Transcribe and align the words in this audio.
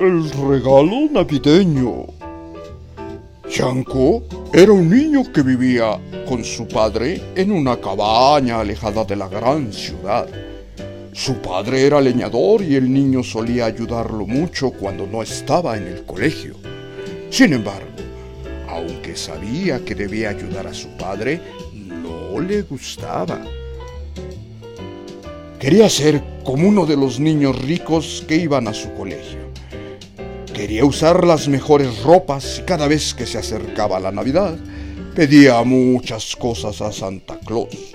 El 0.00 0.30
regalo 0.30 1.08
navideño. 1.10 2.06
Yanko 3.50 4.22
era 4.52 4.70
un 4.70 4.88
niño 4.88 5.24
que 5.32 5.42
vivía 5.42 5.98
con 6.28 6.44
su 6.44 6.68
padre 6.68 7.20
en 7.34 7.50
una 7.50 7.76
cabaña 7.80 8.60
alejada 8.60 9.04
de 9.04 9.16
la 9.16 9.26
gran 9.26 9.72
ciudad. 9.72 10.28
Su 11.12 11.38
padre 11.38 11.84
era 11.84 12.00
leñador 12.00 12.62
y 12.62 12.76
el 12.76 12.92
niño 12.92 13.24
solía 13.24 13.66
ayudarlo 13.66 14.24
mucho 14.24 14.70
cuando 14.70 15.04
no 15.04 15.20
estaba 15.20 15.76
en 15.76 15.88
el 15.88 16.04
colegio. 16.04 16.54
Sin 17.28 17.54
embargo, 17.54 17.88
aunque 18.68 19.16
sabía 19.16 19.84
que 19.84 19.96
debía 19.96 20.30
ayudar 20.30 20.68
a 20.68 20.74
su 20.74 20.90
padre, 20.96 21.40
no 21.74 22.38
le 22.38 22.62
gustaba. 22.62 23.40
Quería 25.58 25.88
ser 25.90 26.22
como 26.44 26.68
uno 26.68 26.86
de 26.86 26.96
los 26.96 27.18
niños 27.18 27.60
ricos 27.60 28.24
que 28.28 28.36
iban 28.36 28.68
a 28.68 28.72
su 28.74 28.94
colegio. 28.94 29.47
Quería 30.58 30.84
usar 30.84 31.24
las 31.24 31.46
mejores 31.46 32.02
ropas 32.02 32.58
y 32.58 32.62
cada 32.62 32.88
vez 32.88 33.14
que 33.14 33.26
se 33.26 33.38
acercaba 33.38 34.00
la 34.00 34.10
Navidad 34.10 34.58
pedía 35.14 35.62
muchas 35.62 36.34
cosas 36.34 36.80
a 36.80 36.90
Santa 36.90 37.38
Claus. 37.38 37.94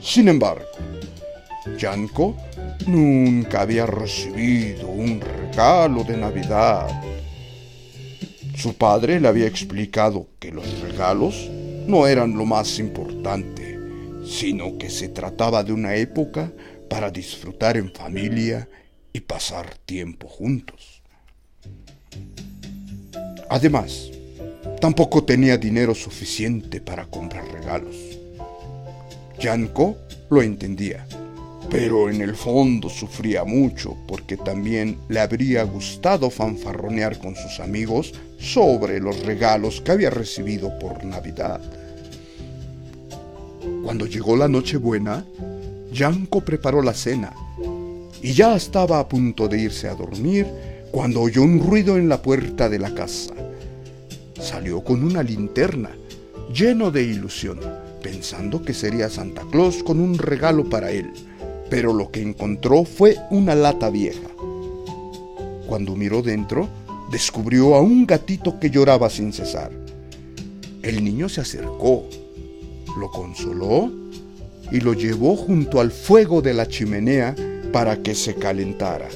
Sin 0.00 0.28
embargo, 0.28 0.64
Yanko 1.76 2.38
nunca 2.86 3.60
había 3.60 3.84
recibido 3.84 4.88
un 4.88 5.20
regalo 5.20 6.04
de 6.04 6.16
Navidad. 6.16 6.88
Su 8.56 8.72
padre 8.72 9.20
le 9.20 9.28
había 9.28 9.46
explicado 9.46 10.26
que 10.38 10.50
los 10.50 10.80
regalos 10.80 11.50
no 11.86 12.06
eran 12.06 12.34
lo 12.34 12.46
más 12.46 12.78
importante, 12.78 13.78
sino 14.24 14.78
que 14.78 14.88
se 14.88 15.10
trataba 15.10 15.64
de 15.64 15.74
una 15.74 15.96
época 15.96 16.50
para 16.88 17.10
disfrutar 17.10 17.76
en 17.76 17.92
familia 17.92 18.66
y 19.12 19.20
pasar 19.20 19.76
tiempo 19.84 20.26
juntos. 20.26 20.99
Además, 23.48 24.10
tampoco 24.80 25.24
tenía 25.24 25.56
dinero 25.56 25.94
suficiente 25.94 26.80
para 26.80 27.06
comprar 27.06 27.44
regalos. 27.52 27.96
Yanko 29.40 29.96
lo 30.30 30.40
entendía, 30.40 31.04
pero 31.68 32.08
en 32.08 32.20
el 32.20 32.36
fondo 32.36 32.88
sufría 32.88 33.44
mucho 33.44 33.96
porque 34.06 34.36
también 34.36 34.98
le 35.08 35.18
habría 35.18 35.64
gustado 35.64 36.30
fanfarronear 36.30 37.18
con 37.18 37.34
sus 37.34 37.58
amigos 37.58 38.12
sobre 38.38 39.00
los 39.00 39.18
regalos 39.24 39.80
que 39.80 39.92
había 39.92 40.10
recibido 40.10 40.78
por 40.78 41.04
Navidad. 41.04 41.60
Cuando 43.82 44.06
llegó 44.06 44.36
la 44.36 44.46
Nochebuena, 44.46 45.24
Yanko 45.92 46.40
preparó 46.42 46.82
la 46.82 46.94
cena 46.94 47.34
y 48.22 48.32
ya 48.32 48.54
estaba 48.54 49.00
a 49.00 49.08
punto 49.08 49.48
de 49.48 49.60
irse 49.60 49.88
a 49.88 49.94
dormir 49.94 50.46
cuando 50.90 51.20
oyó 51.20 51.42
un 51.42 51.60
ruido 51.60 51.96
en 51.96 52.08
la 52.08 52.20
puerta 52.20 52.68
de 52.68 52.78
la 52.78 52.94
casa. 52.94 53.32
Salió 54.40 54.82
con 54.82 55.04
una 55.04 55.22
linterna, 55.22 55.90
lleno 56.52 56.90
de 56.90 57.04
ilusión, 57.04 57.60
pensando 58.02 58.62
que 58.62 58.74
sería 58.74 59.08
Santa 59.08 59.42
Claus 59.50 59.82
con 59.82 60.00
un 60.00 60.18
regalo 60.18 60.68
para 60.68 60.90
él, 60.90 61.10
pero 61.68 61.92
lo 61.92 62.10
que 62.10 62.22
encontró 62.22 62.84
fue 62.84 63.16
una 63.30 63.54
lata 63.54 63.90
vieja. 63.90 64.28
Cuando 65.68 65.94
miró 65.94 66.22
dentro, 66.22 66.68
descubrió 67.12 67.74
a 67.76 67.80
un 67.80 68.06
gatito 68.06 68.58
que 68.58 68.70
lloraba 68.70 69.08
sin 69.10 69.32
cesar. 69.32 69.70
El 70.82 71.04
niño 71.04 71.28
se 71.28 71.42
acercó, 71.42 72.08
lo 72.98 73.10
consoló 73.10 73.92
y 74.72 74.80
lo 74.80 74.94
llevó 74.94 75.36
junto 75.36 75.80
al 75.80 75.92
fuego 75.92 76.42
de 76.42 76.54
la 76.54 76.66
chimenea 76.66 77.36
para 77.72 78.02
que 78.02 78.14
se 78.14 78.34
calentara. 78.34 79.08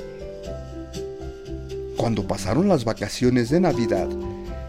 Cuando 1.97 2.27
pasaron 2.27 2.69
las 2.69 2.85
vacaciones 2.85 3.51
de 3.51 3.61
Navidad 3.61 4.09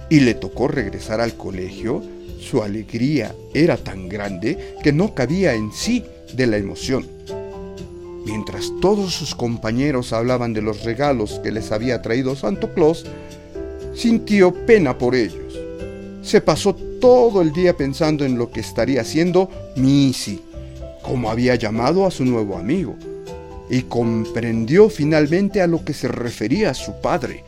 y 0.10 0.20
le 0.20 0.36
tocó 0.36 0.68
regresar 0.68 1.22
al 1.22 1.36
colegio, 1.36 2.04
su 2.40 2.62
alegría 2.62 3.36
era 3.54 3.78
tan 3.78 4.08
grande 4.08 4.76
que 4.84 4.94
no 4.94 5.16
cabía 5.16 5.54
en 5.54 5.72
sí 5.72 6.04
de 6.34 6.48
la 6.48 6.58
emoción. 6.58 7.08
Mientras 8.26 8.72
todos 8.82 9.14
sus 9.14 9.36
compañeros 9.36 10.14
hablaban 10.14 10.54
de 10.54 10.62
los 10.62 10.84
regalos 10.84 11.40
que 11.44 11.52
les 11.52 11.72
había 11.72 12.02
traído 12.02 12.36
Santo 12.36 12.74
Claus, 12.74 13.06
sintió 13.96 14.54
pena 14.66 14.98
por 14.98 15.16
ellos. 15.16 15.60
Se 16.22 16.42
pasó 16.42 16.76
todo 16.76 17.42
el 17.42 17.52
día 17.54 17.78
pensando 17.78 18.26
en 18.26 18.38
lo 18.38 18.52
que 18.52 18.60
estaría 18.60 19.02
haciendo 19.02 19.50
Missy, 19.76 20.42
como 21.04 21.30
había 21.30 21.56
llamado 21.56 22.06
a 22.06 22.12
su 22.12 22.26
nuevo 22.26 22.58
amigo, 22.58 22.96
y 23.70 23.84
comprendió 23.84 24.90
finalmente 24.90 25.62
a 25.62 25.68
lo 25.68 25.84
que 25.84 25.94
se 25.94 26.08
refería 26.08 26.74
su 26.74 27.00
padre 27.02 27.44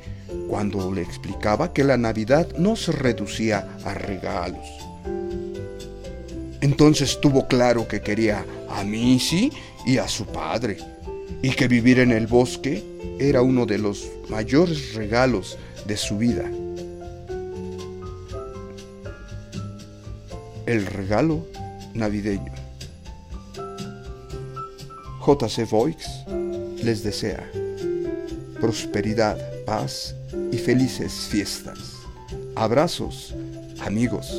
cuando 0.47 0.91
le 0.93 1.01
explicaba 1.01 1.73
que 1.73 1.83
la 1.83 1.97
Navidad 1.97 2.47
no 2.57 2.75
se 2.75 2.91
reducía 2.91 3.67
a 3.83 3.93
regalos. 3.93 4.65
Entonces 6.61 7.19
tuvo 7.21 7.47
claro 7.47 7.87
que 7.87 8.01
quería 8.01 8.45
a 8.69 8.83
Missy 8.83 9.51
y 9.85 9.97
a 9.97 10.07
su 10.07 10.25
padre, 10.25 10.77
y 11.41 11.51
que 11.51 11.67
vivir 11.67 11.99
en 11.99 12.11
el 12.11 12.27
bosque 12.27 12.83
era 13.19 13.41
uno 13.41 13.65
de 13.65 13.77
los 13.77 14.07
mayores 14.29 14.95
regalos 14.95 15.57
de 15.85 15.97
su 15.97 16.17
vida. 16.17 16.49
El 20.65 20.85
regalo 20.85 21.45
navideño. 21.93 22.66
JC 25.27 25.65
Voix 25.65 25.97
les 26.81 27.03
desea 27.03 27.43
prosperidad, 28.61 29.37
paz 29.65 30.15
y 30.53 30.57
felices 30.57 31.27
fiestas. 31.29 31.79
Abrazos, 32.55 33.35
amigos. 33.81 34.31